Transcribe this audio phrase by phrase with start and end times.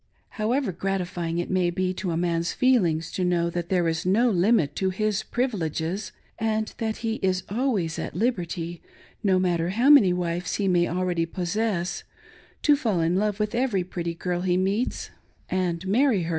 [0.29, 4.31] However gratifying it may be to a man's feelings to know that there is no
[4.31, 8.81] limit to his privileges,.and that he is always at liberty—
[9.31, 12.03] no matter how many wives he may already possess—
[12.63, 15.11] to fall in love with every pretty girl he meets,
[15.51, 16.29] and marry her 453 THAT DAY.